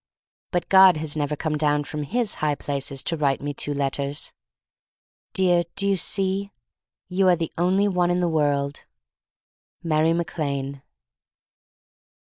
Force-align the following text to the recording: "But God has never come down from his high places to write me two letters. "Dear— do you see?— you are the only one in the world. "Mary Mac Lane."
"But 0.49 0.67
God 0.67 0.97
has 0.97 1.15
never 1.15 1.35
come 1.35 1.59
down 1.59 1.83
from 1.83 2.01
his 2.01 2.37
high 2.41 2.55
places 2.55 3.03
to 3.03 3.15
write 3.15 3.39
me 3.39 3.53
two 3.53 3.71
letters. 3.71 4.33
"Dear— 5.33 5.63
do 5.75 5.87
you 5.87 5.95
see?— 5.95 6.49
you 7.07 7.27
are 7.27 7.35
the 7.35 7.53
only 7.55 7.87
one 7.87 8.09
in 8.09 8.19
the 8.19 8.27
world. 8.27 8.85
"Mary 9.83 10.11
Mac 10.13 10.35
Lane." 10.39 10.81